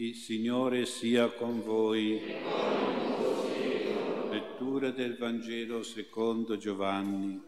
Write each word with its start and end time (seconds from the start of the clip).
Il 0.00 0.14
Signore 0.14 0.86
sia 0.86 1.28
con 1.28 1.60
voi. 1.60 2.22
Lettura 4.30 4.92
del 4.92 5.16
Vangelo 5.16 5.82
secondo 5.82 6.56
Giovanni. 6.56 7.42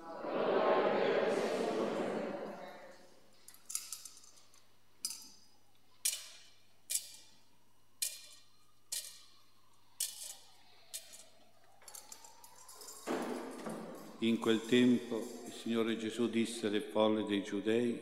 In 14.19 14.41
quel 14.41 14.67
tempo 14.67 15.25
il 15.47 15.53
Signore 15.53 15.97
Gesù 15.97 16.29
disse 16.29 16.67
alle 16.67 16.81
folle 16.81 17.25
dei 17.27 17.45
Giudei, 17.45 17.97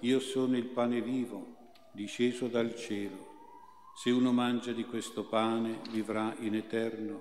io 0.00 0.18
sono 0.18 0.56
il 0.56 0.64
pane 0.64 1.00
vivo, 1.00 1.54
disceso 1.92 2.48
dal 2.48 2.74
cielo. 2.74 3.29
Se 3.94 4.10
uno 4.10 4.32
mangia 4.32 4.72
di 4.72 4.84
questo 4.84 5.24
pane 5.24 5.80
vivrà 5.90 6.34
in 6.38 6.54
eterno 6.54 7.20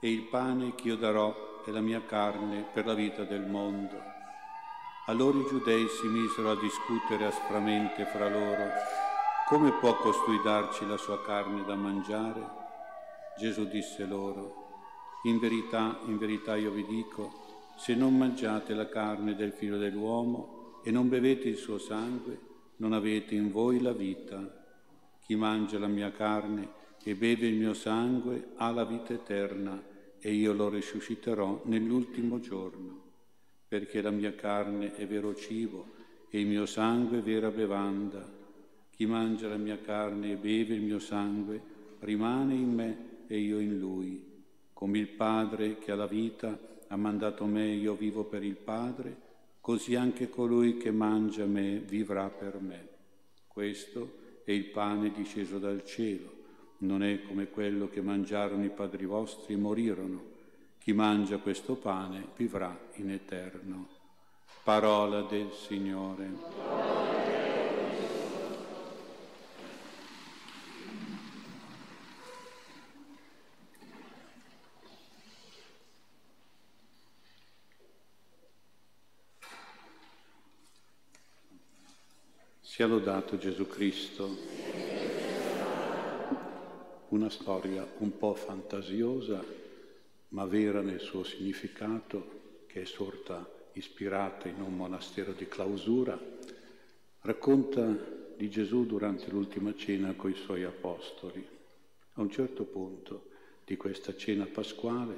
e 0.00 0.10
il 0.10 0.22
pane 0.22 0.74
che 0.74 0.88
io 0.88 0.96
darò 0.96 1.62
è 1.64 1.70
la 1.70 1.80
mia 1.80 2.04
carne 2.04 2.66
per 2.72 2.86
la 2.86 2.94
vita 2.94 3.24
del 3.24 3.46
mondo. 3.46 4.14
Allora 5.06 5.38
i 5.38 5.46
giudei 5.48 5.86
si 5.88 6.06
misero 6.08 6.50
a 6.50 6.58
discutere 6.58 7.26
aspramente 7.26 8.04
fra 8.06 8.28
loro, 8.28 8.70
come 9.48 9.70
può 9.72 9.96
costui 9.96 10.40
darci 10.42 10.84
la 10.86 10.96
sua 10.96 11.22
carne 11.22 11.64
da 11.64 11.76
mangiare? 11.76 12.44
Gesù 13.38 13.68
disse 13.68 14.04
loro, 14.04 14.64
in 15.24 15.38
verità, 15.38 16.00
in 16.06 16.18
verità 16.18 16.56
io 16.56 16.72
vi 16.72 16.84
dico, 16.86 17.44
se 17.76 17.94
non 17.94 18.16
mangiate 18.16 18.74
la 18.74 18.88
carne 18.88 19.36
del 19.36 19.52
figlio 19.52 19.76
dell'uomo 19.76 20.80
e 20.82 20.90
non 20.90 21.08
bevete 21.08 21.48
il 21.48 21.56
suo 21.56 21.78
sangue, 21.78 22.40
non 22.76 22.92
avete 22.92 23.34
in 23.34 23.52
voi 23.52 23.80
la 23.80 23.92
vita. 23.92 24.55
Chi 25.26 25.34
mangia 25.34 25.80
la 25.80 25.88
mia 25.88 26.12
carne 26.12 26.68
e 27.02 27.16
beve 27.16 27.48
il 27.48 27.56
mio 27.56 27.74
sangue 27.74 28.50
ha 28.54 28.70
la 28.70 28.84
vita 28.84 29.12
eterna 29.12 29.82
e 30.20 30.32
io 30.32 30.52
lo 30.52 30.68
risusciterò 30.68 31.62
nell'ultimo 31.64 32.38
giorno, 32.38 33.02
perché 33.66 34.00
la 34.02 34.12
mia 34.12 34.36
carne 34.36 34.94
è 34.94 35.04
vero 35.04 35.34
cibo 35.34 35.94
e 36.30 36.38
il 36.38 36.46
mio 36.46 36.64
sangue 36.64 37.18
è 37.18 37.22
vera 37.22 37.50
bevanda. 37.50 38.24
Chi 38.88 39.04
mangia 39.04 39.48
la 39.48 39.56
mia 39.56 39.80
carne 39.80 40.30
e 40.30 40.36
beve 40.36 40.74
il 40.74 40.82
mio 40.82 41.00
sangue 41.00 41.60
rimane 41.98 42.54
in 42.54 42.72
me 42.72 42.98
e 43.26 43.36
io 43.36 43.58
in 43.58 43.80
lui. 43.80 44.44
Come 44.72 44.98
il 45.00 45.08
Padre 45.08 45.76
che 45.78 45.90
ha 45.90 45.96
la 45.96 46.06
vita 46.06 46.56
ha 46.86 46.96
mandato 46.96 47.46
me, 47.46 47.66
io 47.66 47.96
vivo 47.96 48.22
per 48.22 48.44
il 48.44 48.54
Padre, 48.54 49.16
così 49.60 49.96
anche 49.96 50.28
colui 50.28 50.76
che 50.76 50.92
mangia 50.92 51.46
me 51.46 51.80
vivrà 51.80 52.28
per 52.28 52.60
me. 52.60 52.88
Questo 53.48 54.22
è 54.46 54.52
il 54.52 54.66
pane 54.66 55.10
disceso 55.10 55.58
dal 55.58 55.84
cielo, 55.84 56.32
non 56.78 57.02
è 57.02 57.20
come 57.22 57.48
quello 57.48 57.88
che 57.88 58.00
mangiarono 58.00 58.62
i 58.64 58.70
padri 58.70 59.04
vostri 59.04 59.54
e 59.54 59.56
morirono. 59.56 60.22
Chi 60.78 60.92
mangia 60.92 61.38
questo 61.38 61.74
pane 61.74 62.28
vivrà 62.36 62.78
in 62.94 63.10
eterno. 63.10 63.88
Parola 64.62 65.22
del 65.22 65.50
Signore. 65.50 66.85
Sia 82.76 82.86
lodato 82.86 83.38
Gesù 83.38 83.66
Cristo. 83.66 84.36
Una 87.08 87.30
storia 87.30 87.88
un 88.00 88.18
po' 88.18 88.34
fantasiosa, 88.34 89.42
ma 90.28 90.44
vera 90.44 90.82
nel 90.82 91.00
suo 91.00 91.24
significato, 91.24 92.64
che 92.66 92.82
è 92.82 92.84
sorta 92.84 93.50
ispirata 93.72 94.48
in 94.48 94.60
un 94.60 94.76
monastero 94.76 95.32
di 95.32 95.48
clausura, 95.48 96.20
racconta 97.22 97.96
di 98.36 98.50
Gesù 98.50 98.84
durante 98.84 99.30
l'ultima 99.30 99.74
cena 99.74 100.12
coi 100.12 100.34
suoi 100.34 100.64
apostoli. 100.64 101.48
A 102.12 102.20
un 102.20 102.30
certo 102.30 102.64
punto 102.64 103.30
di 103.64 103.78
questa 103.78 104.14
cena 104.14 104.44
pasquale 104.44 105.16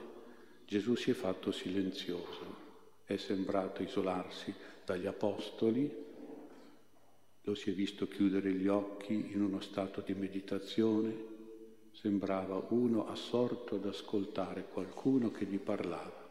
Gesù 0.65 0.95
si 0.95 1.11
è 1.11 1.15
fatto 1.15 1.51
silenzioso, 1.51 2.55
è 3.03 3.17
sembrato 3.17 3.83
isolarsi 3.83 4.55
dagli 4.85 5.07
apostoli 5.07 6.07
lo 7.49 7.55
si 7.55 7.71
è 7.71 7.73
visto 7.73 8.07
chiudere 8.07 8.53
gli 8.53 8.67
occhi 8.67 9.31
in 9.33 9.41
uno 9.41 9.61
stato 9.61 10.03
di 10.03 10.13
meditazione, 10.13 11.17
sembrava 11.93 12.63
uno 12.69 13.09
assorto 13.09 13.77
ad 13.77 13.87
ascoltare 13.87 14.67
qualcuno 14.71 15.31
che 15.31 15.47
gli 15.47 15.57
parlava. 15.57 16.29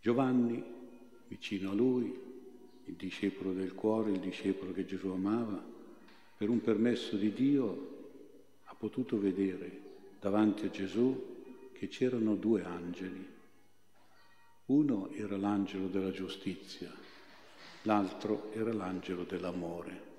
Giovanni, 0.00 0.62
vicino 1.28 1.70
a 1.70 1.74
lui, 1.74 2.12
il 2.86 2.94
discepolo 2.94 3.52
del 3.52 3.74
cuore, 3.74 4.10
il 4.10 4.18
discepolo 4.18 4.72
che 4.72 4.84
Gesù 4.84 5.08
amava, 5.08 5.64
per 6.36 6.48
un 6.48 6.60
permesso 6.60 7.14
di 7.16 7.32
Dio 7.32 7.94
ha 8.64 8.74
potuto 8.74 9.20
vedere 9.20 9.80
davanti 10.18 10.66
a 10.66 10.70
Gesù 10.70 11.70
che 11.72 11.86
c'erano 11.86 12.34
due 12.34 12.64
angeli. 12.64 13.24
Uno 14.66 15.10
era 15.12 15.36
l'angelo 15.36 15.86
della 15.86 16.10
giustizia, 16.10 16.92
l'altro 17.86 18.52
era 18.52 18.72
l'angelo 18.72 19.22
dell'amore. 19.22 20.14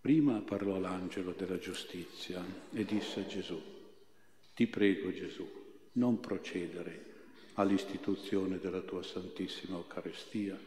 Prima 0.00 0.40
parlò 0.40 0.78
l'angelo 0.78 1.32
della 1.32 1.58
giustizia 1.58 2.44
e 2.72 2.84
disse 2.84 3.20
a 3.20 3.26
Gesù, 3.26 3.60
ti 4.54 4.66
prego 4.66 5.12
Gesù, 5.12 5.48
non 5.92 6.20
procedere 6.20 7.08
all'istituzione 7.54 8.58
della 8.58 8.80
tua 8.80 9.02
Santissima 9.02 9.76
Eucaristia. 9.76 10.58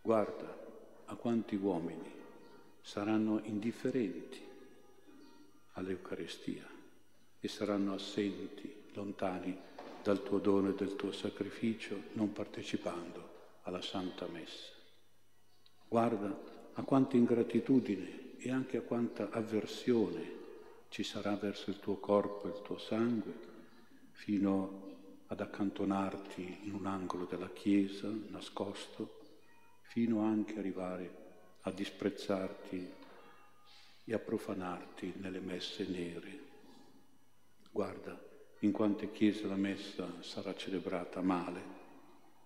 Guarda 0.00 0.64
a 1.06 1.14
quanti 1.16 1.56
uomini 1.56 2.10
saranno 2.80 3.40
indifferenti 3.44 4.44
all'Eucaristia 5.72 6.66
e 7.40 7.48
saranno 7.48 7.94
assenti, 7.94 8.84
lontani 8.92 9.58
dal 10.06 10.22
tuo 10.22 10.38
dono 10.38 10.68
e 10.68 10.74
del 10.74 10.94
tuo 10.94 11.10
sacrificio 11.10 12.00
non 12.12 12.32
partecipando 12.32 13.58
alla 13.62 13.82
Santa 13.82 14.28
Messa. 14.28 14.70
Guarda 15.88 16.70
a 16.74 16.82
quanta 16.84 17.16
ingratitudine 17.16 18.36
e 18.38 18.52
anche 18.52 18.76
a 18.76 18.82
quanta 18.82 19.30
avversione 19.30 20.34
ci 20.90 21.02
sarà 21.02 21.34
verso 21.34 21.70
il 21.70 21.80
tuo 21.80 21.96
corpo 21.96 22.46
e 22.46 22.56
il 22.56 22.62
tuo 22.62 22.78
sangue 22.78 23.34
fino 24.12 25.24
ad 25.26 25.40
accantonarti 25.40 26.60
in 26.62 26.74
un 26.74 26.86
angolo 26.86 27.24
della 27.24 27.50
Chiesa, 27.50 28.08
nascosto, 28.28 29.22
fino 29.80 30.20
anche 30.20 30.56
arrivare 30.56 31.24
a 31.62 31.72
disprezzarti 31.72 32.92
e 34.04 34.14
a 34.14 34.20
profanarti 34.20 35.14
nelle 35.16 35.40
messe 35.40 35.84
nere. 35.88 36.44
Guarda 37.72 38.34
in 38.60 38.72
quante 38.72 39.12
chiese 39.12 39.46
la 39.46 39.56
messa 39.56 40.10
sarà 40.20 40.54
celebrata 40.54 41.20
male, 41.20 41.74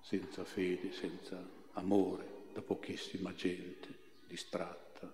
senza 0.00 0.44
fede, 0.44 0.90
senza 0.90 1.40
amore, 1.74 2.48
da 2.52 2.62
pochissima 2.62 3.32
gente, 3.32 3.88
distratta. 4.26 5.12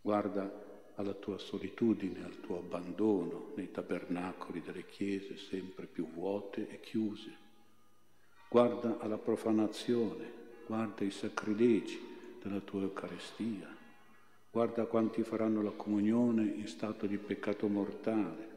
Guarda 0.00 0.92
alla 0.94 1.12
tua 1.12 1.36
solitudine, 1.36 2.24
al 2.24 2.40
tuo 2.40 2.58
abbandono 2.58 3.52
nei 3.56 3.70
tabernacoli 3.70 4.62
delle 4.62 4.86
chiese 4.86 5.36
sempre 5.36 5.86
più 5.86 6.08
vuote 6.10 6.68
e 6.68 6.80
chiuse. 6.80 7.42
Guarda 8.48 8.98
alla 9.00 9.18
profanazione, 9.18 10.32
guarda 10.66 11.04
i 11.04 11.10
sacrilegi 11.10 12.00
della 12.42 12.60
tua 12.60 12.82
Eucaristia. 12.82 13.68
Guarda 14.50 14.86
quanti 14.86 15.22
faranno 15.24 15.62
la 15.62 15.72
comunione 15.72 16.44
in 16.44 16.68
stato 16.68 17.06
di 17.06 17.18
peccato 17.18 17.66
mortale 17.66 18.53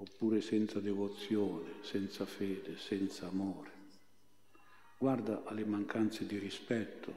oppure 0.00 0.40
senza 0.40 0.80
devozione, 0.80 1.74
senza 1.82 2.24
fede, 2.24 2.76
senza 2.78 3.26
amore. 3.26 3.70
Guarda 4.96 5.42
alle 5.44 5.64
mancanze 5.64 6.26
di 6.26 6.38
rispetto 6.38 7.12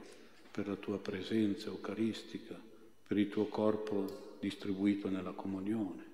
per 0.50 0.68
la 0.68 0.76
tua 0.76 0.98
presenza 0.98 1.68
eucaristica, 1.68 2.60
per 3.06 3.18
il 3.18 3.28
tuo 3.28 3.46
corpo 3.46 4.36
distribuito 4.40 5.08
nella 5.08 5.32
comunione. 5.32 6.10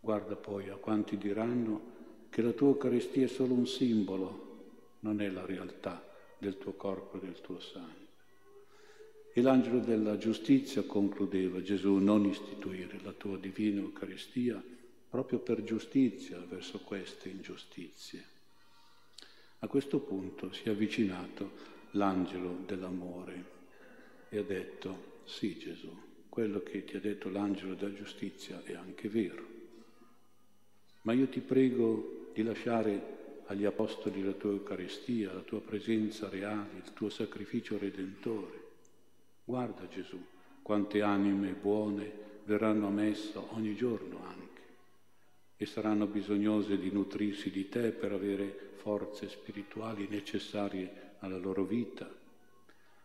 Guarda 0.00 0.34
poi 0.34 0.68
a 0.68 0.76
quanti 0.76 1.16
diranno 1.16 1.90
che 2.30 2.40
la 2.40 2.52
tua 2.52 2.68
Eucaristia 2.68 3.26
è 3.26 3.28
solo 3.28 3.52
un 3.52 3.66
simbolo, 3.66 4.96
non 5.00 5.20
è 5.20 5.28
la 5.28 5.44
realtà 5.44 6.02
del 6.38 6.56
tuo 6.56 6.72
corpo 6.72 7.18
e 7.18 7.20
del 7.20 7.40
tuo 7.42 7.60
sangue. 7.60 8.00
E 9.34 9.42
l'angelo 9.42 9.80
della 9.80 10.16
giustizia 10.16 10.82
concludeva, 10.82 11.60
Gesù, 11.62 11.94
non 11.96 12.24
istituire 12.24 12.98
la 13.02 13.12
tua 13.12 13.36
divina 13.36 13.80
Eucaristia 13.80 14.62
proprio 15.12 15.40
per 15.40 15.62
giustizia 15.62 16.38
verso 16.48 16.78
queste 16.78 17.28
ingiustizie. 17.28 18.24
A 19.58 19.66
questo 19.66 19.98
punto 19.98 20.54
si 20.54 20.62
è 20.62 20.70
avvicinato 20.70 21.50
l'angelo 21.90 22.62
dell'amore 22.64 23.44
e 24.30 24.38
ha 24.38 24.42
detto, 24.42 25.20
sì 25.24 25.58
Gesù, 25.58 25.94
quello 26.30 26.62
che 26.62 26.84
ti 26.84 26.96
ha 26.96 27.00
detto 27.00 27.28
l'angelo 27.28 27.74
della 27.74 27.92
giustizia 27.92 28.62
è 28.64 28.72
anche 28.72 29.10
vero, 29.10 29.46
ma 31.02 31.12
io 31.12 31.28
ti 31.28 31.40
prego 31.40 32.30
di 32.32 32.42
lasciare 32.42 33.42
agli 33.48 33.66
apostoli 33.66 34.24
la 34.24 34.32
tua 34.32 34.52
Eucaristia, 34.52 35.34
la 35.34 35.40
tua 35.40 35.60
presenza 35.60 36.30
reale, 36.30 36.78
il 36.82 36.92
tuo 36.94 37.10
sacrificio 37.10 37.76
redentore. 37.76 38.62
Guarda 39.44 39.86
Gesù, 39.88 40.18
quante 40.62 41.02
anime 41.02 41.52
buone 41.52 42.10
verranno 42.44 42.86
a 42.86 42.90
messa 42.90 43.40
ogni 43.52 43.76
giorno 43.76 44.24
anche 44.24 44.41
e 45.62 45.66
saranno 45.66 46.06
bisognose 46.06 46.76
di 46.76 46.90
nutrirsi 46.90 47.48
di 47.48 47.68
te 47.68 47.92
per 47.92 48.10
avere 48.10 48.70
forze 48.74 49.28
spirituali 49.28 50.08
necessarie 50.10 51.12
alla 51.20 51.38
loro 51.38 51.62
vita. 51.62 52.12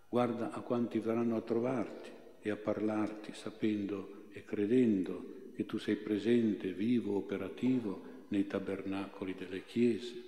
Guarda 0.09 0.51
a 0.51 0.61
quanti 0.61 0.97
verranno 0.97 1.35
a 1.35 1.41
trovarti 1.41 2.09
e 2.41 2.49
a 2.49 2.55
parlarti 2.55 3.33
sapendo 3.35 4.25
e 4.31 4.43
credendo 4.43 5.51
che 5.53 5.67
tu 5.67 5.77
sei 5.77 5.97
presente, 5.97 6.71
vivo, 6.71 7.15
operativo 7.15 8.25
nei 8.29 8.47
tabernacoli 8.47 9.35
delle 9.35 9.63
chiese. 9.63 10.23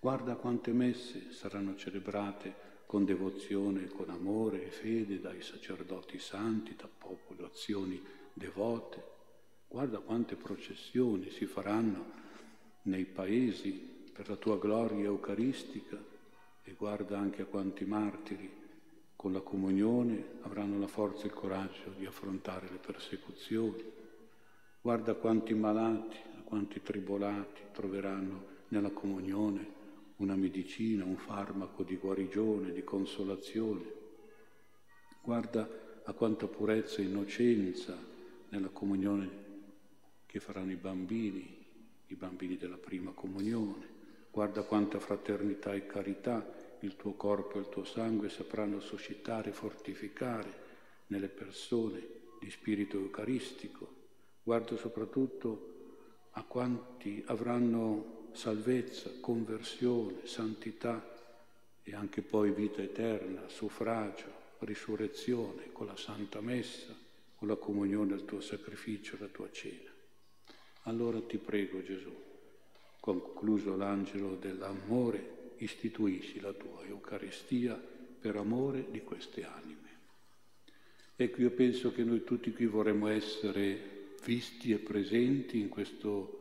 Guarda 0.00 0.36
quante 0.36 0.72
messe 0.72 1.32
saranno 1.32 1.76
celebrate 1.76 2.54
con 2.84 3.06
devozione, 3.06 3.86
con 3.86 4.10
amore 4.10 4.66
e 4.66 4.70
fede 4.70 5.18
dai 5.18 5.40
sacerdoti 5.40 6.18
santi, 6.18 6.74
da 6.76 6.88
popolazioni 6.98 7.98
devote. 8.34 9.11
Guarda 9.72 10.00
quante 10.00 10.36
processioni 10.36 11.30
si 11.30 11.46
faranno 11.46 12.04
nei 12.82 13.06
paesi 13.06 13.70
per 14.12 14.28
la 14.28 14.36
tua 14.36 14.58
gloria 14.58 15.04
eucaristica 15.04 15.96
e 16.62 16.74
guarda 16.74 17.18
anche 17.18 17.40
a 17.40 17.46
quanti 17.46 17.86
martiri 17.86 18.50
con 19.16 19.32
la 19.32 19.40
comunione 19.40 20.40
avranno 20.42 20.78
la 20.78 20.86
forza 20.86 21.22
e 21.22 21.28
il 21.28 21.32
coraggio 21.32 21.88
di 21.96 22.04
affrontare 22.04 22.68
le 22.70 22.76
persecuzioni. 22.76 23.82
Guarda 24.82 25.14
quanti 25.14 25.54
malati, 25.54 26.18
quanti 26.44 26.82
tribolati 26.82 27.62
troveranno 27.72 28.44
nella 28.68 28.90
comunione 28.90 29.80
una 30.16 30.36
medicina, 30.36 31.06
un 31.06 31.16
farmaco 31.16 31.82
di 31.82 31.96
guarigione, 31.96 32.72
di 32.72 32.84
consolazione. 32.84 33.90
Guarda 35.22 35.66
a 36.04 36.12
quanta 36.12 36.46
purezza 36.46 37.00
e 37.00 37.04
innocenza 37.04 37.96
nella 38.50 38.68
comunione 38.68 39.41
che 40.32 40.40
faranno 40.40 40.70
i 40.70 40.76
bambini, 40.76 41.62
i 42.06 42.14
bambini 42.14 42.56
della 42.56 42.78
prima 42.78 43.10
comunione. 43.10 43.86
Guarda 44.30 44.62
quanta 44.62 44.98
fraternità 44.98 45.74
e 45.74 45.84
carità 45.84 46.76
il 46.80 46.96
tuo 46.96 47.12
corpo 47.12 47.58
e 47.58 47.60
il 47.60 47.68
tuo 47.68 47.84
sangue 47.84 48.30
sapranno 48.30 48.80
suscitare 48.80 49.52
fortificare 49.52 50.60
nelle 51.08 51.28
persone 51.28 52.00
di 52.40 52.50
spirito 52.50 52.96
eucaristico. 52.96 53.86
Guarda 54.42 54.74
soprattutto 54.78 55.74
a 56.30 56.42
quanti 56.44 57.22
avranno 57.26 58.30
salvezza, 58.32 59.10
conversione, 59.20 60.24
santità 60.24 61.14
e 61.82 61.94
anche 61.94 62.22
poi 62.22 62.52
vita 62.52 62.80
eterna, 62.80 63.50
suffragio, 63.50 64.32
risurrezione 64.60 65.72
con 65.72 65.84
la 65.84 65.96
Santa 65.96 66.40
Messa, 66.40 66.96
con 67.36 67.48
la 67.48 67.56
comunione 67.56 68.16
del 68.16 68.24
tuo 68.24 68.40
sacrificio, 68.40 69.18
la 69.20 69.26
tua 69.26 69.50
cena. 69.50 69.91
Allora 70.82 71.20
ti 71.20 71.38
prego 71.38 71.82
Gesù, 71.82 72.12
concluso 72.98 73.76
l'angelo 73.76 74.34
dell'amore, 74.34 75.54
istituisci 75.58 76.40
la 76.40 76.52
tua 76.52 76.84
Eucaristia 76.84 77.80
per 78.20 78.36
amore 78.36 78.86
di 78.90 79.00
queste 79.02 79.44
anime. 79.44 79.90
Ecco, 81.14 81.40
io 81.40 81.50
penso 81.50 81.92
che 81.92 82.02
noi 82.02 82.24
tutti 82.24 82.52
qui 82.52 82.66
vorremmo 82.66 83.06
essere 83.06 84.16
visti 84.24 84.72
e 84.72 84.78
presenti 84.78 85.60
in 85.60 85.68
questo 85.68 86.38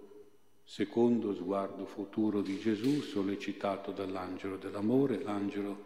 secondo 0.64 1.36
sguardo 1.36 1.86
futuro 1.86 2.42
di 2.42 2.58
Gesù, 2.58 3.02
sollecitato 3.02 3.92
dall'angelo 3.92 4.58
dell'amore, 4.58 5.22
l'angelo 5.22 5.86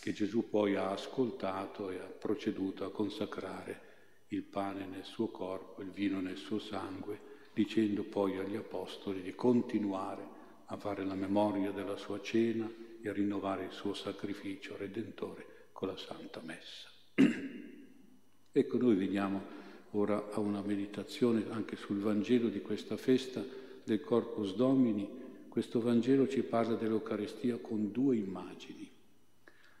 che 0.00 0.12
Gesù 0.12 0.48
poi 0.48 0.76
ha 0.76 0.90
ascoltato 0.90 1.90
e 1.90 1.98
ha 1.98 2.04
proceduto 2.04 2.84
a 2.84 2.92
consacrare 2.92 3.88
il 4.28 4.42
pane 4.42 4.86
nel 4.86 5.04
suo 5.04 5.28
corpo, 5.28 5.82
il 5.82 5.90
vino 5.90 6.20
nel 6.20 6.36
suo 6.36 6.58
sangue, 6.58 7.29
dicendo 7.52 8.04
poi 8.04 8.38
agli 8.38 8.56
apostoli 8.56 9.22
di 9.22 9.34
continuare 9.34 10.38
a 10.66 10.76
fare 10.76 11.04
la 11.04 11.14
memoria 11.14 11.72
della 11.72 11.96
sua 11.96 12.20
cena 12.20 12.70
e 13.02 13.08
a 13.08 13.12
rinnovare 13.12 13.64
il 13.64 13.72
suo 13.72 13.94
sacrificio 13.94 14.76
redentore 14.76 15.68
con 15.72 15.88
la 15.88 15.96
Santa 15.96 16.40
Messa. 16.44 16.88
ecco, 18.52 18.76
noi 18.78 18.94
veniamo 18.94 19.58
ora 19.92 20.30
a 20.30 20.38
una 20.38 20.62
meditazione 20.62 21.46
anche 21.50 21.76
sul 21.76 21.98
Vangelo 21.98 22.48
di 22.48 22.60
questa 22.60 22.96
festa 22.96 23.44
del 23.82 24.00
Corpus 24.00 24.54
Domini, 24.54 25.08
questo 25.48 25.80
Vangelo 25.80 26.28
ci 26.28 26.42
parla 26.42 26.76
dell'Eucaristia 26.76 27.56
con 27.56 27.90
due 27.90 28.16
immagini. 28.16 28.88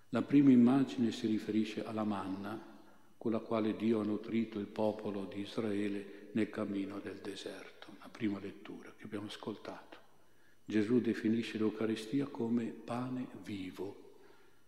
La 0.08 0.22
prima 0.22 0.50
immagine 0.50 1.12
si 1.12 1.28
riferisce 1.28 1.84
alla 1.84 2.02
manna 2.02 2.69
con 3.20 3.32
la 3.32 3.40
quale 3.40 3.76
Dio 3.76 4.00
ha 4.00 4.02
nutrito 4.02 4.58
il 4.58 4.66
popolo 4.66 5.26
di 5.26 5.42
Israele 5.42 6.28
nel 6.32 6.48
cammino 6.48 7.00
del 7.00 7.18
deserto, 7.18 7.88
la 7.98 8.08
prima 8.08 8.40
lettura 8.40 8.94
che 8.96 9.04
abbiamo 9.04 9.26
ascoltato. 9.26 9.98
Gesù 10.64 11.02
definisce 11.02 11.58
l'Eucaristia 11.58 12.24
come 12.28 12.64
pane 12.64 13.26
vivo, 13.44 14.12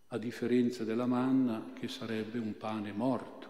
a 0.09 0.19
differenza 0.19 0.85
della 0.85 1.07
manna 1.07 1.73
che 1.73 1.89
sarebbe 1.89 2.39
un 2.39 2.55
pane 2.59 2.93
morto 2.93 3.49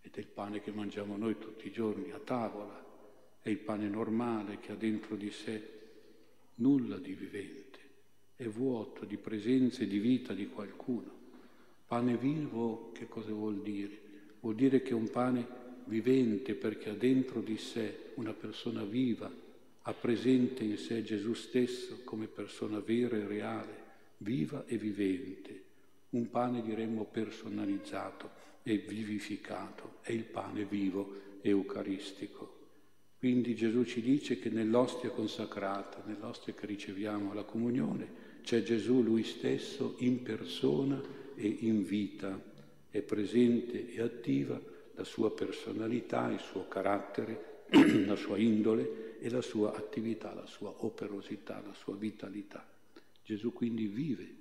ed 0.00 0.16
è 0.16 0.18
il 0.18 0.26
pane 0.26 0.60
che 0.62 0.72
mangiamo 0.72 1.16
noi 1.16 1.38
tutti 1.38 1.68
i 1.68 1.70
giorni 1.70 2.10
a 2.10 2.18
tavola, 2.18 2.84
è 3.40 3.48
il 3.48 3.58
pane 3.58 3.88
normale 3.88 4.58
che 4.58 4.72
ha 4.72 4.74
dentro 4.74 5.14
di 5.14 5.30
sé 5.30 5.76
nulla 6.56 6.96
di 6.96 7.12
vivente, 7.12 7.78
è 8.34 8.48
vuoto 8.48 9.04
di 9.04 9.16
presenza 9.16 9.82
e 9.82 9.86
di 9.86 10.00
vita 10.00 10.32
di 10.32 10.48
qualcuno. 10.48 11.14
Pane 11.86 12.16
vivo 12.16 12.90
che 12.90 13.06
cosa 13.06 13.30
vuol 13.30 13.62
dire? 13.62 14.06
Vuol 14.40 14.54
dire 14.54 14.82
che 14.82 14.90
è 14.90 14.94
un 14.94 15.10
pane 15.10 15.46
vivente 15.84 16.54
perché 16.54 16.90
ha 16.90 16.94
dentro 16.94 17.40
di 17.40 17.56
sé 17.56 18.12
una 18.14 18.32
persona 18.32 18.84
viva, 18.84 19.30
ha 19.82 19.92
presente 19.94 20.64
in 20.64 20.76
sé 20.76 21.02
Gesù 21.02 21.32
stesso 21.34 22.00
come 22.04 22.26
persona 22.26 22.78
vera 22.80 23.16
e 23.16 23.26
reale, 23.26 23.86
viva 24.18 24.64
e 24.66 24.76
vivente. 24.76 25.62
Un 26.10 26.30
pane 26.30 26.62
diremmo 26.62 27.04
personalizzato 27.04 28.30
e 28.62 28.78
vivificato, 28.78 29.96
è 30.02 30.12
il 30.12 30.24
pane 30.24 30.64
vivo 30.64 31.38
eucaristico. 31.40 32.56
Quindi 33.18 33.56
Gesù 33.56 33.84
ci 33.84 34.00
dice 34.00 34.38
che 34.38 34.48
nell'ostia 34.48 35.10
consacrata, 35.10 36.02
nell'ostia 36.06 36.54
che 36.54 36.66
riceviamo 36.66 37.32
alla 37.32 37.42
comunione, 37.42 38.26
c'è 38.42 38.62
Gesù 38.62 39.02
lui 39.02 39.24
stesso 39.24 39.96
in 39.98 40.22
persona 40.22 41.02
e 41.34 41.56
in 41.60 41.84
vita, 41.84 42.40
è 42.90 43.00
presente 43.02 43.92
e 43.92 44.00
attiva 44.00 44.60
la 44.94 45.04
sua 45.04 45.32
personalità, 45.32 46.30
il 46.30 46.40
suo 46.40 46.66
carattere, 46.68 47.64
la 48.06 48.16
sua 48.16 48.38
indole 48.38 49.18
e 49.20 49.30
la 49.30 49.42
sua 49.42 49.74
attività, 49.74 50.34
la 50.34 50.46
sua 50.46 50.74
operosità, 50.78 51.62
la 51.64 51.74
sua 51.74 51.94
vitalità. 51.94 52.66
Gesù 53.22 53.52
quindi 53.52 53.86
vive 53.86 54.34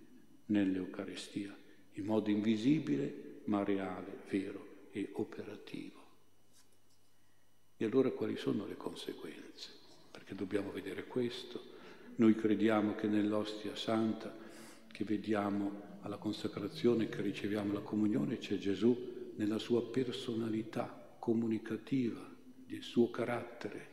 nell'Eucaristia 0.47 1.55
in 1.93 2.05
modo 2.05 2.29
invisibile 2.29 3.41
ma 3.45 3.63
reale, 3.63 4.19
vero 4.29 4.65
e 4.91 5.09
operativo. 5.13 6.05
E 7.77 7.85
allora 7.85 8.09
quali 8.09 8.37
sono 8.37 8.65
le 8.65 8.75
conseguenze? 8.75 9.69
Perché 10.11 10.33
dobbiamo 10.35 10.71
vedere 10.71 11.05
questo. 11.05 11.75
Noi 12.15 12.35
crediamo 12.35 12.95
che 12.95 13.07
nell'ostia 13.07 13.75
santa 13.75 14.35
che 14.97 15.03
vediamo 15.03 15.99
alla 16.01 16.17
consacrazione, 16.17 17.07
che 17.07 17.21
riceviamo 17.21 17.71
la 17.71 17.81
comunione, 17.81 18.39
c'è 18.39 18.57
Gesù 18.57 19.31
nella 19.35 19.59
sua 19.59 19.91
personalità 19.91 21.15
comunicativa, 21.19 22.19
del 22.65 22.81
suo 22.81 23.11
carattere, 23.11 23.89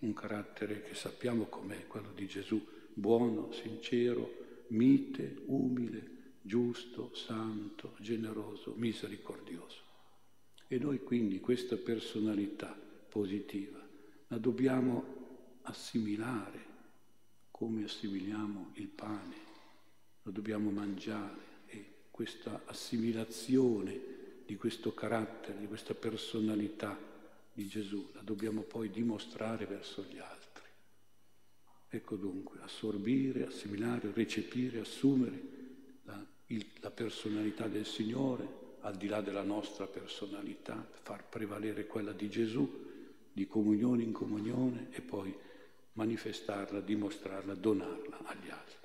un 0.00 0.12
carattere 0.12 0.82
che 0.82 0.94
sappiamo 0.94 1.44
com'è, 1.44 1.86
quello 1.86 2.10
di 2.12 2.26
Gesù, 2.26 2.60
buono, 2.92 3.52
sincero, 3.52 4.64
mite, 4.70 5.42
umile, 5.46 6.10
giusto, 6.42 7.14
santo, 7.14 7.94
generoso, 8.00 8.74
misericordioso. 8.76 9.80
E 10.66 10.76
noi 10.76 11.04
quindi 11.04 11.38
questa 11.38 11.76
personalità 11.76 12.76
positiva, 13.08 13.78
la 14.26 14.38
dobbiamo 14.38 15.04
assimilare 15.62 16.70
come 17.52 17.84
assimiliamo 17.84 18.72
il 18.74 18.88
pane, 18.88 19.51
lo 20.22 20.30
dobbiamo 20.30 20.70
mangiare 20.70 21.50
e 21.66 21.92
questa 22.10 22.62
assimilazione 22.66 24.20
di 24.46 24.56
questo 24.56 24.92
carattere, 24.94 25.58
di 25.58 25.66
questa 25.66 25.94
personalità 25.94 26.98
di 27.52 27.66
Gesù 27.66 28.10
la 28.14 28.22
dobbiamo 28.22 28.62
poi 28.62 28.90
dimostrare 28.90 29.66
verso 29.66 30.04
gli 30.08 30.18
altri. 30.18 30.64
Ecco 31.88 32.16
dunque, 32.16 32.60
assorbire, 32.62 33.46
assimilare, 33.46 34.12
recepire, 34.14 34.80
assumere 34.80 35.42
la, 36.04 36.24
il, 36.46 36.66
la 36.80 36.90
personalità 36.90 37.68
del 37.68 37.84
Signore, 37.84 38.60
al 38.80 38.96
di 38.96 39.06
là 39.06 39.20
della 39.20 39.42
nostra 39.42 39.86
personalità, 39.86 40.88
far 41.02 41.28
prevalere 41.28 41.86
quella 41.86 42.12
di 42.12 42.30
Gesù, 42.30 42.90
di 43.30 43.46
comunione 43.46 44.02
in 44.02 44.12
comunione 44.12 44.88
e 44.90 45.02
poi 45.02 45.34
manifestarla, 45.92 46.80
dimostrarla, 46.80 47.54
donarla 47.54 48.18
agli 48.24 48.48
altri. 48.48 48.81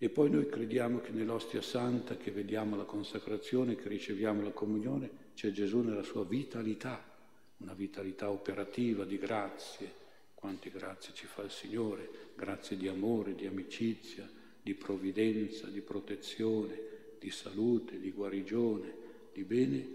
E 0.00 0.10
poi 0.10 0.30
noi 0.30 0.48
crediamo 0.48 1.00
che 1.00 1.10
nell'ostia 1.10 1.60
santa, 1.60 2.16
che 2.16 2.30
vediamo 2.30 2.76
la 2.76 2.84
consacrazione, 2.84 3.74
che 3.74 3.88
riceviamo 3.88 4.42
la 4.42 4.52
comunione, 4.52 5.10
c'è 5.34 5.50
Gesù 5.50 5.80
nella 5.80 6.04
sua 6.04 6.24
vitalità, 6.24 7.04
una 7.58 7.74
vitalità 7.74 8.30
operativa 8.30 9.04
di 9.04 9.18
grazie. 9.18 10.06
Quante 10.34 10.70
grazie 10.70 11.12
ci 11.14 11.26
fa 11.26 11.42
il 11.42 11.50
Signore, 11.50 12.08
grazie 12.36 12.76
di 12.76 12.86
amore, 12.86 13.34
di 13.34 13.46
amicizia, 13.46 14.28
di 14.62 14.74
provvidenza, 14.74 15.66
di 15.66 15.80
protezione, 15.80 16.78
di 17.18 17.30
salute, 17.30 17.98
di 17.98 18.12
guarigione, 18.12 18.94
di 19.32 19.42
bene 19.42 19.88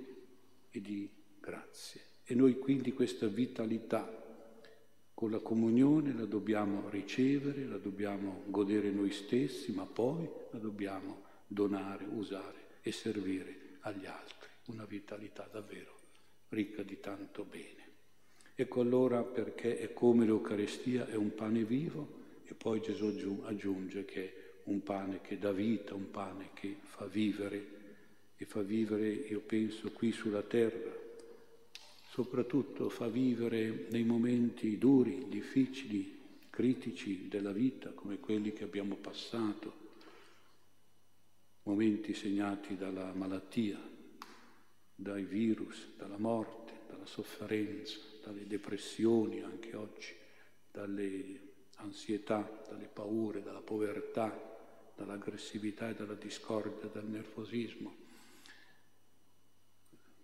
e 0.70 0.82
di 0.82 1.10
grazie. 1.40 2.02
E 2.26 2.36
noi 2.36 2.58
quindi 2.58 2.92
questa 2.92 3.28
vitalità 3.28 4.23
con 5.24 5.32
la 5.32 5.40
comunione 5.40 6.14
la 6.14 6.26
dobbiamo 6.26 6.90
ricevere, 6.90 7.64
la 7.64 7.78
dobbiamo 7.78 8.42
godere 8.48 8.92
noi 8.92 9.12
stessi, 9.12 9.72
ma 9.72 9.86
poi 9.86 10.28
la 10.52 10.60
dobbiamo 10.60 11.22
donare, 11.48 12.04
usare 12.04 12.80
e 12.82 12.92
servire 12.92 13.78
agli 13.84 14.06
altri. 14.06 14.50
Una 14.66 14.84
vitalità 14.84 15.48
davvero 15.50 15.96
ricca 16.50 16.84
di 16.84 17.00
tanto 17.00 17.46
bene. 17.46 17.92
Ecco 18.54 18.82
allora 18.82 19.24
perché 19.24 19.80
è 19.80 19.94
come 19.94 20.26
l'Eucarestia 20.26 21.08
è 21.08 21.16
un 21.16 21.34
pane 21.34 21.64
vivo 21.64 22.06
e 22.44 22.54
poi 22.54 22.82
Gesù 22.82 23.44
aggiunge 23.46 24.04
che 24.04 24.26
è 24.26 24.34
un 24.66 24.84
pane 24.84 25.22
che 25.22 25.38
dà 25.38 25.54
vita, 25.54 25.96
un 25.96 26.12
pane 26.12 26.50
che 26.54 26.76
fa 26.82 27.06
vivere 27.06 27.68
e 28.36 28.44
fa 28.44 28.62
vivere, 28.62 29.08
io 29.08 29.40
penso, 29.40 29.90
qui 29.94 30.12
sulla 30.12 30.42
terra, 30.42 31.03
soprattutto 32.14 32.90
fa 32.90 33.08
vivere 33.08 33.88
nei 33.90 34.04
momenti 34.04 34.78
duri, 34.78 35.26
difficili, 35.30 36.20
critici 36.52 37.28
della 37.28 37.52
vita, 37.52 37.90
come 37.90 38.20
quelli 38.20 38.54
che 38.54 38.64
abbiamo 38.64 38.94
passato, 38.98 39.74
momenti 41.64 42.14
segnati 42.14 42.78
dalla 42.78 43.12
malattia, 43.14 43.82
dai 44.94 45.24
virus, 45.24 45.88
dalla 45.98 46.20
morte, 46.20 46.82
dalla 46.88 47.08
sofferenza, 47.08 47.98
dalle 48.24 48.46
depressioni 48.46 49.42
anche 49.42 49.76
oggi, 49.76 50.14
dalle 50.72 51.40
ansietà, 51.78 52.64
dalle 52.70 52.92
paure, 52.94 53.42
dalla 53.42 53.62
povertà, 53.62 54.40
dall'aggressività 54.96 55.90
e 55.90 55.96
dalla 55.96 56.14
discordia, 56.14 56.88
dal 56.94 57.08
nervosismo. 57.08 58.03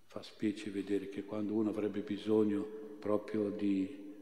Fa 0.09 0.23
specie 0.23 0.71
vedere 0.71 1.07
che 1.09 1.23
quando 1.23 1.53
uno 1.53 1.69
avrebbe 1.69 1.99
bisogno 1.99 2.63
proprio 2.97 3.51
di, 3.51 4.15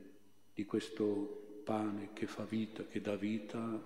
di 0.54 0.66
questo 0.66 1.62
pane 1.64 2.10
che 2.12 2.28
fa 2.28 2.44
vita, 2.44 2.84
che 2.84 3.00
dà 3.00 3.16
vita, 3.16 3.82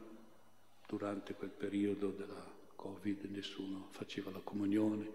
durante 0.87 1.35
quel 1.35 1.51
periodo 1.51 2.09
della 2.09 2.43
Covid 2.75 3.25
nessuno 3.25 3.89
faceva 3.91 4.31
la 4.31 4.39
comunione, 4.39 5.09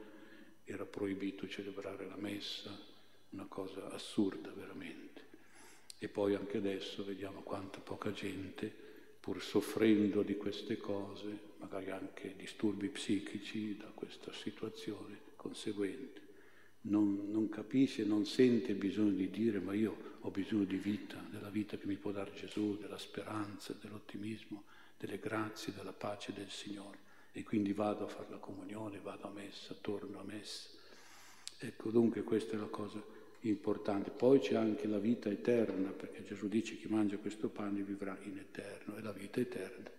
era 0.62 0.84
proibito 0.84 1.48
celebrare 1.48 2.06
la 2.06 2.16
messa, 2.16 2.70
una 3.30 3.46
cosa 3.46 3.90
assurda 3.90 4.52
veramente. 4.52 5.24
E 5.98 6.06
poi 6.06 6.36
anche 6.36 6.58
adesso 6.58 7.04
vediamo 7.04 7.40
quanta 7.40 7.80
poca 7.80 8.12
gente 8.12 8.72
pur 9.18 9.42
soffrendo 9.42 10.22
di 10.22 10.36
queste 10.36 10.76
cose, 10.76 11.36
magari 11.56 11.90
anche 11.90 12.36
disturbi 12.36 12.90
psichici 12.90 13.76
da 13.76 13.90
questa 13.92 14.32
situazione 14.32 15.18
conseguente, 15.34 16.25
non, 16.88 17.30
non 17.30 17.48
capisce, 17.48 18.04
non 18.04 18.26
sente 18.26 18.72
il 18.72 18.78
bisogno 18.78 19.12
di 19.12 19.30
dire 19.30 19.60
ma 19.60 19.74
io 19.74 20.14
ho 20.20 20.30
bisogno 20.30 20.64
di 20.64 20.76
vita, 20.76 21.24
della 21.30 21.50
vita 21.50 21.76
che 21.76 21.86
mi 21.86 21.96
può 21.96 22.10
dare 22.10 22.32
Gesù, 22.34 22.76
della 22.76 22.98
speranza, 22.98 23.74
dell'ottimismo, 23.80 24.64
delle 24.98 25.18
grazie, 25.18 25.72
della 25.72 25.92
pace 25.92 26.32
del 26.32 26.50
Signore. 26.50 26.98
E 27.32 27.42
quindi 27.42 27.72
vado 27.72 28.04
a 28.04 28.08
fare 28.08 28.30
la 28.30 28.38
comunione, 28.38 28.98
vado 28.98 29.28
a 29.28 29.30
messa, 29.30 29.74
torno 29.80 30.18
a 30.18 30.24
messa. 30.24 30.70
Ecco, 31.58 31.90
dunque 31.90 32.22
questa 32.22 32.54
è 32.54 32.58
la 32.58 32.66
cosa 32.66 33.02
importante. 33.40 34.10
Poi 34.10 34.40
c'è 34.40 34.54
anche 34.54 34.86
la 34.86 34.98
vita 34.98 35.28
eterna, 35.28 35.90
perché 35.90 36.24
Gesù 36.24 36.48
dice 36.48 36.76
chi 36.76 36.88
mangia 36.88 37.18
questo 37.18 37.48
pane 37.48 37.82
vivrà 37.82 38.16
in 38.22 38.38
eterno, 38.38 38.96
e 38.96 39.02
la 39.02 39.12
vita 39.12 39.40
eterna 39.40 39.90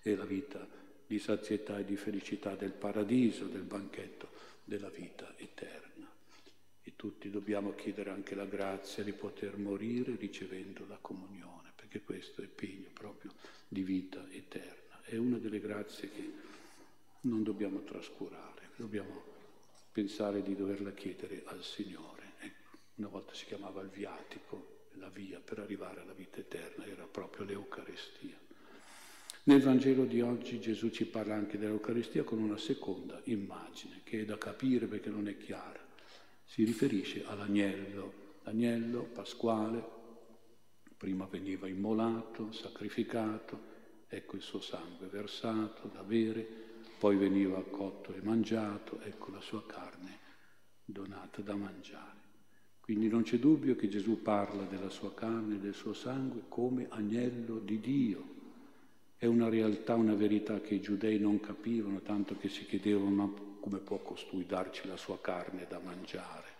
è 0.00 0.14
la 0.14 0.24
vita 0.24 0.66
di 1.06 1.18
sazietà 1.18 1.78
e 1.78 1.84
di 1.84 1.96
felicità 1.96 2.54
del 2.54 2.72
paradiso, 2.72 3.46
del 3.46 3.62
banchetto 3.62 4.28
della 4.64 4.88
vita 4.88 5.32
eterna. 5.36 5.93
Tutti 7.04 7.28
dobbiamo 7.28 7.74
chiedere 7.74 8.08
anche 8.08 8.34
la 8.34 8.46
grazia 8.46 9.02
di 9.04 9.12
poter 9.12 9.58
morire 9.58 10.16
ricevendo 10.16 10.86
la 10.88 10.96
comunione, 10.98 11.70
perché 11.76 12.00
questo 12.00 12.40
è 12.40 12.46
pegno 12.46 12.88
proprio 12.94 13.30
di 13.68 13.82
vita 13.82 14.26
eterna. 14.30 15.02
È 15.02 15.14
una 15.18 15.36
delle 15.36 15.60
grazie 15.60 16.08
che 16.08 16.32
non 17.20 17.42
dobbiamo 17.42 17.82
trascurare, 17.82 18.70
dobbiamo 18.76 19.22
pensare 19.92 20.42
di 20.42 20.56
doverla 20.56 20.92
chiedere 20.92 21.42
al 21.44 21.62
Signore. 21.62 22.22
Una 22.94 23.08
volta 23.08 23.34
si 23.34 23.44
chiamava 23.44 23.82
il 23.82 23.90
viatico, 23.90 24.86
la 24.92 25.10
via 25.10 25.38
per 25.40 25.58
arrivare 25.58 26.00
alla 26.00 26.14
vita 26.14 26.38
eterna, 26.38 26.86
era 26.86 27.04
proprio 27.04 27.44
l'Eucarestia. 27.44 28.38
Nel 29.42 29.60
Vangelo 29.60 30.06
di 30.06 30.22
oggi 30.22 30.58
Gesù 30.58 30.88
ci 30.88 31.04
parla 31.04 31.34
anche 31.34 31.58
dell'Eucaristia 31.58 32.22
con 32.24 32.38
una 32.38 32.56
seconda 32.56 33.20
immagine 33.24 34.00
che 34.04 34.22
è 34.22 34.24
da 34.24 34.38
capire 34.38 34.86
perché 34.86 35.10
non 35.10 35.28
è 35.28 35.36
chiara. 35.36 35.83
Si 36.44 36.64
riferisce 36.64 37.24
all'agnello, 37.26 38.38
l'agnello 38.42 39.02
pasquale, 39.04 39.84
prima 40.96 41.26
veniva 41.26 41.68
immolato, 41.68 42.52
sacrificato, 42.52 43.72
ecco 44.08 44.36
il 44.36 44.42
suo 44.42 44.60
sangue 44.60 45.08
versato 45.08 45.88
da 45.88 46.02
bere, 46.02 46.46
poi 46.98 47.16
veniva 47.16 47.62
cotto 47.62 48.14
e 48.14 48.20
mangiato, 48.22 49.00
ecco 49.00 49.30
la 49.30 49.40
sua 49.40 49.64
carne 49.66 50.18
donata 50.84 51.42
da 51.42 51.54
mangiare. 51.54 52.22
Quindi 52.80 53.08
non 53.08 53.22
c'è 53.22 53.38
dubbio 53.38 53.76
che 53.76 53.88
Gesù 53.88 54.20
parla 54.20 54.64
della 54.64 54.90
sua 54.90 55.14
carne 55.14 55.54
e 55.54 55.58
del 55.58 55.74
suo 55.74 55.94
sangue 55.94 56.42
come 56.48 56.86
agnello 56.90 57.58
di 57.58 57.80
Dio. 57.80 58.32
È 59.16 59.24
una 59.24 59.48
realtà, 59.48 59.94
una 59.94 60.14
verità 60.14 60.60
che 60.60 60.74
i 60.74 60.80
giudei 60.82 61.18
non 61.18 61.40
capivano, 61.40 62.02
tanto 62.02 62.36
che 62.36 62.48
si 62.48 62.66
chiedevano 62.66 63.10
ma 63.10 63.32
come 63.64 63.78
può 63.78 63.96
costui 63.96 64.44
darci 64.44 64.86
la 64.86 64.98
sua 64.98 65.18
carne 65.22 65.64
da 65.66 65.78
mangiare. 65.78 66.52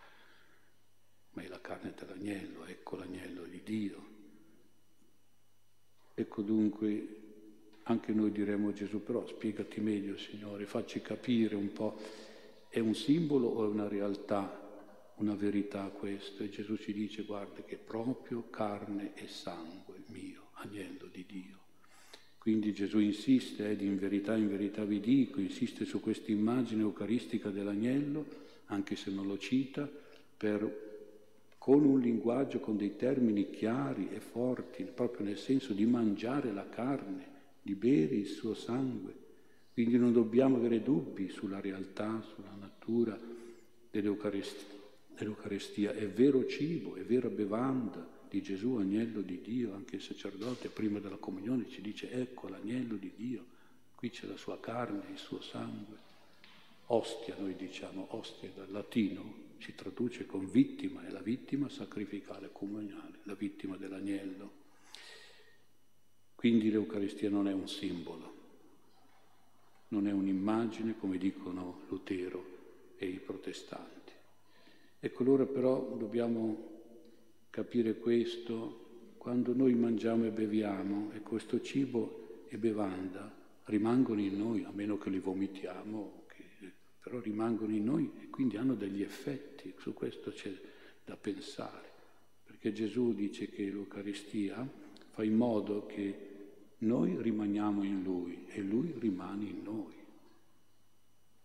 Ma 1.33 1.43
è 1.43 1.49
la 1.49 1.61
carne 1.61 1.93
dell'agnello, 1.95 2.65
ecco 2.65 2.97
l'agnello 2.97 3.43
di 3.45 3.63
Dio. 3.63 4.07
Ecco 6.15 6.41
dunque, 6.41 7.09
anche 7.83 8.11
noi 8.15 8.33
diremo 8.33 8.71
a 8.71 8.73
Gesù, 8.73 9.03
però 9.03 9.27
spiegati 9.27 9.83
meglio 9.83 10.17
Signore, 10.17 10.65
facci 10.65 11.03
capire 11.03 11.55
un 11.57 11.75
po', 11.75 11.95
è 12.71 12.79
un 12.79 12.95
simbolo 12.95 13.49
o 13.49 13.65
è 13.65 13.69
una 13.69 13.87
realtà? 13.87 14.63
una 15.17 15.37
verità 15.37 15.85
questo 15.91 16.43
e 16.43 16.49
Gesù 16.49 16.77
ci 16.77 16.93
dice 16.93 17.23
guarda 17.23 17.63
che 17.63 17.77
proprio 17.77 18.51
carne 18.51 19.15
e 19.15 19.29
sangue 19.29 20.03
mio, 20.09 20.49
agnello 20.55 21.07
di 21.07 21.25
Dio. 21.25 21.64
Quindi 22.45 22.75
Gesù 22.75 22.99
insiste 22.99 23.71
ed 23.71 23.81
in 23.81 23.99
verità, 23.99 24.37
in 24.37 24.51
verità 24.51 24.85
vi 24.85 25.01
dico, 25.01 25.41
insiste 25.41 25.87
su 25.87 25.99
questa 26.01 26.31
immagine 26.31 26.83
eucaristica 26.83 27.49
dell'agnello, 27.49 28.27
anche 28.67 28.97
se 28.97 29.11
non 29.11 29.27
lo 29.27 29.39
cita, 29.39 29.91
per, 30.37 31.55
con 31.57 31.87
un 31.87 31.99
linguaggio, 31.99 32.61
con 32.61 32.77
dei 32.77 32.97
termini 32.97 33.49
chiari 33.49 34.11
e 34.13 34.21
forti, 34.21 34.83
proprio 34.85 35.25
nel 35.25 35.39
senso 35.39 35.73
di 35.73 35.87
mangiare 35.87 36.53
la 36.53 36.69
carne, 36.69 37.29
di 37.63 37.75
bere 37.75 38.17
il 38.17 38.27
suo 38.27 38.53
sangue. 38.53 39.15
Quindi 39.73 39.97
non 39.97 40.13
dobbiamo 40.13 40.57
avere 40.57 40.83
dubbi 40.83 41.31
sulla 41.31 41.61
realtà, 41.61 42.23
sulla 42.35 42.55
natura 42.61 43.19
dell'Eucaristia 43.91 44.83
dell'Eucaristia 45.17 45.95
è 45.95 46.07
vero 46.09 46.45
cibo, 46.45 46.97
è 46.97 47.03
vera 47.05 47.29
bevanda 47.29 48.14
di 48.35 48.43
Gesù, 48.43 48.75
agnello 48.75 49.21
di 49.21 49.41
Dio, 49.41 49.75
anche 49.75 49.95
il 49.95 50.03
sacerdote 50.03 50.69
prima 50.69 50.99
della 50.99 51.19
comunione 51.19 51.69
ci 51.69 51.81
dice 51.81 52.11
ecco 52.11 52.49
l'agnello 52.49 52.97
di 52.97 53.13
Dio, 53.15 53.45
qui 53.95 54.11
c'è 54.11 54.27
la 54.27 54.37
sua 54.37 54.59
carne, 54.59 55.05
il 55.13 55.19
suo 55.19 55.41
sangue. 55.41 56.13
Ostia, 56.87 57.37
noi 57.39 57.55
diciamo, 57.55 58.09
ostia 58.11 58.51
dal 58.53 58.73
latino, 58.73 59.53
si 59.59 59.77
traduce 59.77 60.27
con 60.27 60.51
vittima, 60.51 61.07
è 61.07 61.11
la 61.11 61.21
vittima 61.21 61.69
sacrificale 61.69 62.51
comunale, 62.51 63.21
la 63.23 63.35
vittima 63.35 63.77
dell'agnello. 63.77 64.63
Quindi 66.35 66.73
l'Eucaristia 66.73 67.31
non 67.31 67.47
è 67.47 67.53
un 67.53 67.69
simbolo, 67.69 68.35
non 69.89 70.09
è 70.09 70.13
un'immagine 70.13 70.99
come 70.99 71.19
dicono 71.19 71.83
Lutero 71.89 72.45
e 72.97 73.07
i 73.07 73.21
protestanti. 73.21 74.13
Ecco, 74.99 75.23
allora 75.23 75.47
però 75.47 75.95
dobbiamo 75.97 76.74
capire 77.55 77.99
questo, 77.99 79.13
quando 79.17 79.55
noi 79.55 79.75
mangiamo 79.75 80.25
e 80.25 80.33
beviamo, 80.33 81.13
e 81.13 81.21
questo 81.21 81.61
cibo 81.61 82.47
e 82.49 82.59
bevanda 82.59 83.33
rimangono 83.67 84.21
in 84.21 84.37
noi, 84.37 84.65
a 84.65 84.73
meno 84.73 84.99
che 84.99 85.09
li 85.09 85.21
vomitiamo, 85.21 86.25
che 86.27 86.73
però 86.99 87.21
rimangono 87.21 87.73
in 87.73 87.85
noi 87.85 88.11
e 88.21 88.29
quindi 88.29 88.57
hanno 88.57 88.75
degli 88.75 89.03
effetti, 89.03 89.73
su 89.79 89.95
questo 89.95 90.33
c'è 90.33 90.53
da 91.05 91.17
pensare, 91.17 91.89
perché 92.43 92.73
Gesù 92.73 93.15
dice 93.15 93.49
che 93.49 93.63
l'Eucaristia 93.63 94.69
fa 95.13 95.23
in 95.23 95.37
modo 95.37 95.87
che 95.87 96.31
noi 96.79 97.23
rimaniamo 97.23 97.85
in 97.85 98.03
Lui 98.03 98.47
e 98.49 98.63
Lui 98.63 98.93
rimane 98.99 99.45
in 99.45 99.63
noi. 99.63 99.95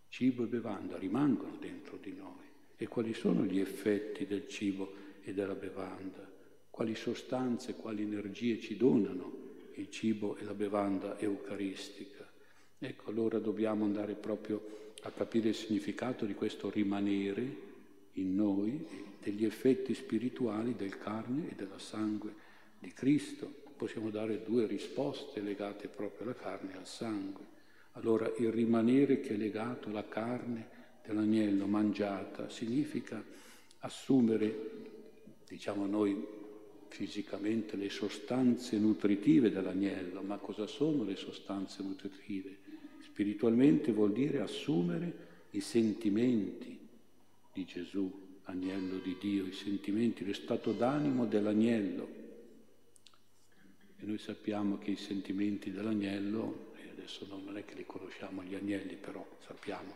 Cibo 0.07 0.43
e 0.45 0.47
bevanda 0.47 0.97
rimangono 0.97 1.57
dentro 1.57 1.99
di 2.01 2.13
noi. 2.13 2.47
E 2.81 2.87
quali 2.87 3.13
sono 3.13 3.43
gli 3.43 3.59
effetti 3.59 4.25
del 4.25 4.47
cibo 4.47 5.08
e 5.21 5.33
della 5.33 5.55
bevanda? 5.55 6.27
Quali 6.69 6.95
sostanze, 6.95 7.75
quali 7.75 8.03
energie 8.03 8.59
ci 8.59 8.77
donano 8.77 9.47
il 9.75 9.89
cibo 9.89 10.37
e 10.37 10.43
la 10.43 10.53
bevanda 10.53 11.19
eucaristica? 11.19 12.27
Ecco, 12.77 13.09
allora 13.09 13.39
dobbiamo 13.39 13.85
andare 13.85 14.13
proprio 14.15 14.93
a 15.01 15.11
capire 15.11 15.49
il 15.49 15.55
significato 15.55 16.25
di 16.25 16.33
questo 16.33 16.69
rimanere 16.69 17.67
in 18.13 18.35
noi, 18.35 18.85
degli 19.21 19.45
effetti 19.45 19.93
spirituali 19.93 20.75
del 20.75 20.97
carne 20.97 21.49
e 21.49 21.55
della 21.55 21.79
sangue 21.79 22.33
di 22.79 22.91
Cristo. 22.93 23.51
Possiamo 23.75 24.09
dare 24.09 24.43
due 24.43 24.65
risposte 24.65 25.41
legate 25.41 25.87
proprio 25.87 26.23
alla 26.23 26.35
carne 26.35 26.73
e 26.73 26.77
al 26.77 26.87
sangue. 26.87 27.45
Allora 27.93 28.31
il 28.37 28.51
rimanere 28.51 29.19
che 29.19 29.33
è 29.33 29.37
legato 29.37 29.89
alla 29.89 30.07
carne 30.07 30.67
dell'agnello 31.05 31.65
mangiata 31.65 32.49
significa 32.49 33.23
assumere, 33.79 34.88
diciamo 35.49 35.87
noi 35.87 36.23
fisicamente, 36.89 37.75
le 37.75 37.89
sostanze 37.89 38.77
nutritive 38.77 39.51
dell'agnello, 39.51 40.21
ma 40.21 40.37
cosa 40.37 40.67
sono 40.67 41.03
le 41.03 41.15
sostanze 41.15 41.83
nutritive? 41.83 42.57
Spiritualmente 43.03 43.91
vuol 43.91 44.11
dire 44.11 44.39
assumere 44.41 45.27
i 45.51 45.61
sentimenti 45.61 46.77
di 47.51 47.65
Gesù, 47.65 48.27
agnello 48.43 48.99
di 48.99 49.17
Dio, 49.19 49.45
i 49.45 49.53
sentimenti, 49.53 50.25
lo 50.25 50.33
stato 50.33 50.71
d'animo 50.71 51.25
dell'agnello. 51.25 52.17
E 53.97 54.05
noi 54.05 54.17
sappiamo 54.17 54.77
che 54.77 54.91
i 54.91 54.95
sentimenti 54.95 55.71
dell'agnello, 55.71 56.73
e 56.75 56.89
adesso 56.91 57.25
non 57.27 57.57
è 57.57 57.65
che 57.65 57.75
li 57.75 57.85
conosciamo 57.85 58.43
gli 58.43 58.55
agnelli, 58.55 58.95
però 58.95 59.25
sappiamo, 59.45 59.95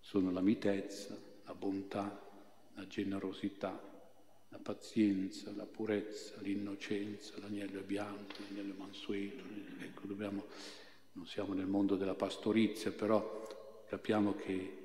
sono 0.00 0.30
la 0.30 0.42
mitezza, 0.42 1.16
la 1.44 1.54
bontà, 1.54 2.22
la 2.74 2.86
generosità, 2.86 3.94
la 4.48 4.58
pazienza, 4.58 5.52
la 5.54 5.66
purezza, 5.66 6.34
l'innocenza, 6.40 7.34
l'agnello 7.38 7.80
bianco, 7.82 8.34
l'agnello 8.48 8.74
mansueto. 8.76 9.42
Ecco, 9.80 10.06
dobbiamo 10.06 10.46
non 11.16 11.26
siamo 11.26 11.54
nel 11.54 11.66
mondo 11.66 11.96
della 11.96 12.14
pastorizia, 12.14 12.92
però 12.92 13.46
capiamo 13.88 14.34
che 14.34 14.76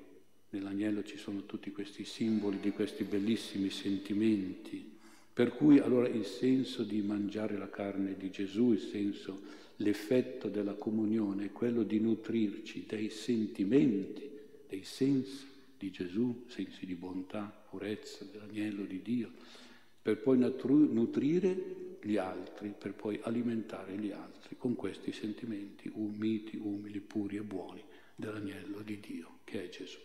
nell'agnello 0.50 1.02
ci 1.04 1.18
sono 1.18 1.44
tutti 1.44 1.70
questi 1.70 2.04
simboli 2.04 2.58
di 2.58 2.70
questi 2.70 3.04
bellissimi 3.04 3.70
sentimenti. 3.70 4.98
Per 5.32 5.54
cui 5.54 5.78
allora 5.78 6.08
il 6.08 6.24
senso 6.24 6.82
di 6.84 7.00
mangiare 7.02 7.56
la 7.56 7.68
carne 7.68 8.16
di 8.16 8.30
Gesù, 8.30 8.72
il 8.72 8.80
senso, 8.80 9.40
l'effetto 9.76 10.48
della 10.48 10.74
comunione 10.74 11.46
è 11.46 11.52
quello 11.52 11.82
di 11.82 12.00
nutrirci 12.00 12.84
dei 12.86 13.10
sentimenti, 13.10 14.30
dei 14.68 14.84
sensi 14.84 15.46
di 15.78 15.90
Gesù, 15.90 16.44
sensi 16.48 16.86
di 16.86 16.94
bontà, 16.94 17.61
purezza, 17.72 18.26
dell'agnello 18.30 18.84
di 18.84 19.00
Dio, 19.00 19.30
per 20.02 20.18
poi 20.18 20.36
nutrire 20.36 21.80
gli 22.02 22.16
altri 22.16 22.74
per 22.76 22.94
poi 22.94 23.18
alimentare 23.22 23.96
gli 23.96 24.10
altri 24.10 24.56
con 24.58 24.74
questi 24.74 25.12
sentimenti 25.12 25.90
umiti, 25.94 26.58
umili, 26.60 27.00
puri 27.00 27.36
e 27.36 27.42
buoni 27.42 27.82
dell'agnello 28.14 28.80
di 28.80 28.98
Dio, 29.00 29.38
che 29.44 29.64
è 29.64 29.68
Gesù. 29.68 29.98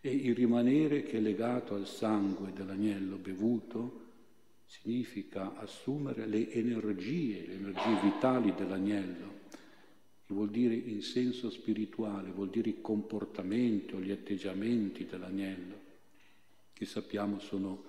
E 0.00 0.10
il 0.10 0.34
rimanere 0.34 1.02
che 1.02 1.18
è 1.18 1.20
legato 1.20 1.74
al 1.74 1.86
sangue 1.86 2.52
dell'agnello 2.52 3.16
bevuto 3.16 4.08
significa 4.64 5.56
assumere 5.56 6.26
le 6.26 6.50
energie, 6.50 7.46
le 7.46 7.54
energie 7.54 8.00
vitali 8.02 8.54
dell'agnello, 8.54 9.38
che 10.26 10.32
vuol 10.32 10.48
dire 10.48 10.74
in 10.74 11.02
senso 11.02 11.50
spirituale, 11.50 12.30
vuol 12.30 12.48
dire 12.48 12.70
i 12.70 12.80
comportamenti 12.80 13.94
o 13.94 14.00
gli 14.00 14.10
atteggiamenti 14.10 15.04
dell'agnello, 15.04 15.88
che 16.80 16.86
sappiamo 16.86 17.38
sono 17.40 17.82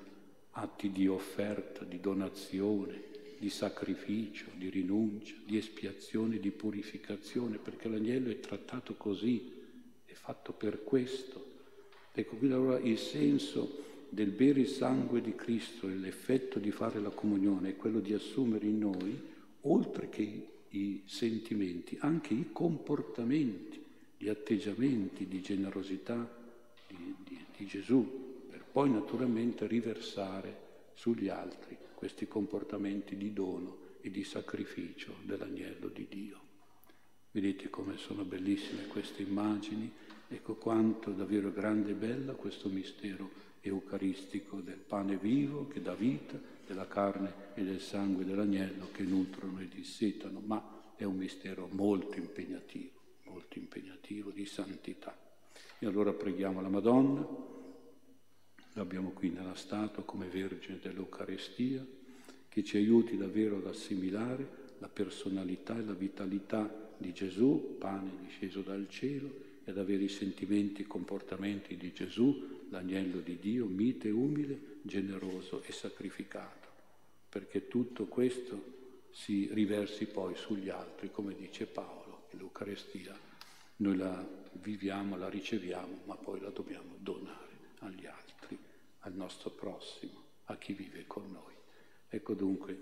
atti 0.52 0.92
di 0.92 1.08
offerta, 1.08 1.86
di 1.86 2.02
donazione, 2.02 3.02
di 3.40 3.50
sacrificio, 3.50 4.48
di 4.58 4.70
rinuncia, 4.70 5.34
di 5.46 5.56
espiazione, 5.56 6.40
di 6.40 6.52
purificazione, 6.52 7.58
perché 7.58 7.88
l'agnello 7.88 8.30
è 8.30 8.42
trattato 8.42 8.96
così, 8.96 9.50
è 10.04 10.12
fatto 10.12 10.52
per 10.52 10.84
questo. 10.84 11.52
Ecco, 12.12 12.36
quindi 12.36 12.54
allora 12.54 12.80
il 12.80 12.98
senso 12.98 13.82
del 14.10 14.32
bere 14.32 14.60
il 14.60 14.68
sangue 14.68 15.22
di 15.22 15.36
Cristo 15.36 15.88
e 15.88 15.96
l'effetto 15.96 16.60
di 16.60 16.72
fare 16.72 17.00
la 17.00 17.12
comunione 17.12 17.70
è 17.70 17.76
quello 17.78 18.02
di 18.02 18.12
assumere 18.12 18.66
in 18.66 18.80
noi, 18.80 19.18
oltre 19.62 20.10
che 20.10 20.48
i 20.68 21.04
sentimenti, 21.06 21.96
anche 22.02 22.34
i 22.34 22.50
comportamenti, 22.52 23.82
gli 24.18 24.28
atteggiamenti 24.28 25.30
di 25.30 25.40
generosità 25.40 26.30
di, 26.90 27.16
di, 27.24 27.40
di 27.56 27.66
Gesù, 27.66 28.21
poi 28.72 28.90
naturalmente 28.90 29.68
riversare 29.68 30.70
sugli 30.94 31.28
altri 31.28 31.78
questi 31.94 32.28
comportamenti 32.28 33.16
di 33.16 33.34
dono 33.34 33.78
e 34.02 34.10
di 34.10 34.24
sacrificio 34.24 35.16
dell'agnello 35.24 35.88
di 35.88 36.08
Dio. 36.10 36.40
Vedete 37.32 37.70
come 37.70 37.98
sono 37.98 38.24
bellissime 38.24 38.88
queste 38.88 39.22
immagini, 39.22 39.92
ecco 40.28 40.56
quanto 40.56 41.12
davvero 41.12 41.52
grande 41.52 41.92
e 41.92 41.96
bella 41.96 42.34
questo 42.34 42.70
mistero 42.70 43.30
eucaristico 43.62 44.60
del 44.62 44.80
pane 44.80 45.18
vivo 45.18 45.68
che 45.68 45.82
dà 45.82 45.94
vita, 45.94 46.40
della 46.66 46.88
carne 46.88 47.34
e 47.54 47.64
del 47.64 47.82
sangue 47.82 48.26
dell'agnello 48.26 48.90
che 48.92 49.04
nutrono 49.04 49.60
e 49.60 49.68
dissetano, 49.68 50.42
ma 50.44 50.94
è 50.96 51.04
un 51.04 51.18
mistero 51.18 51.68
molto 51.72 52.18
impegnativo, 52.18 53.00
molto 53.26 53.60
impegnativo 53.60 54.32
di 54.32 54.46
santità. 54.46 55.16
E 55.80 55.86
allora 55.86 56.14
preghiamo 56.14 56.62
la 56.62 56.70
Madonna, 56.70 57.28
l'abbiamo 58.74 59.12
qui 59.12 59.30
nella 59.30 59.56
statua 59.56 60.04
come 60.04 60.28
Vergine 60.28 60.80
dell'Eucarestia, 60.82 61.86
che 62.48 62.64
ci 62.64 62.78
aiuti 62.78 63.18
davvero 63.18 63.58
ad 63.58 63.68
assimilare 63.68 64.60
la 64.80 64.90
personalità 64.90 65.78
e 65.78 65.84
la 65.84 65.94
vitalità 65.94 66.90
di 66.98 67.14
Gesù, 67.14 67.78
pane 67.78 68.12
disceso 68.26 68.62
dal 68.62 68.88
cielo, 68.90 69.50
e 69.64 69.72
ad 69.72 69.78
avere 69.78 70.04
i 70.04 70.10
sentimenti 70.10 70.82
e 70.82 70.88
comportamenti 70.88 71.78
di 71.78 71.94
Gesù, 71.94 72.66
l'agnello 72.70 73.20
di 73.20 73.38
Dio, 73.40 73.66
mite, 73.66 74.10
umile, 74.10 74.80
generoso 74.82 75.62
e 75.64 75.72
sacrificato, 75.72 76.68
perché 77.30 77.68
tutto 77.68 78.06
questo 78.06 78.80
si 79.12 79.50
riversi 79.52 80.06
poi 80.06 80.36
sugli 80.36 80.70
altri, 80.70 81.12
come 81.12 81.36
dice 81.36 81.66
Paolo, 81.66 82.28
l'Eucarestia 82.32 83.30
noi 83.78 83.98
la 83.98 84.28
viviamo, 84.54 85.18
la 85.18 85.30
riceviamo, 85.30 86.02
ma 86.06 86.16
poi 86.16 86.40
la 86.40 86.50
dobbiamo 86.50 86.96
donare 87.00 87.51
agli 87.82 88.06
altri 88.06 88.58
al 89.00 89.14
nostro 89.14 89.50
prossimo, 89.52 90.24
a 90.46 90.58
chi 90.58 90.74
vive 90.74 91.06
con 91.08 91.30
noi. 91.32 91.54
Ecco 92.10 92.34
dunque, 92.34 92.80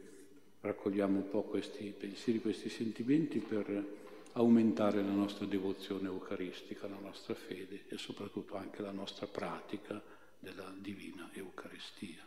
raccogliamo 0.62 1.17
un 1.17 1.29
po' 1.29 1.43
questi 1.43 1.93
pensieri, 1.97 2.41
questi 2.41 2.69
sentimenti 2.69 3.39
per 3.39 4.07
aumentare 4.33 5.01
la 5.01 5.12
nostra 5.12 5.45
devozione 5.45 6.07
eucaristica, 6.07 6.88
la 6.88 6.99
nostra 6.99 7.33
fede 7.33 7.85
e 7.88 7.97
soprattutto 7.97 8.55
anche 8.55 8.81
la 8.81 8.91
nostra 8.91 9.27
pratica 9.27 10.01
della 10.39 10.73
divina 10.77 11.29
Eucaristia. 11.33 12.25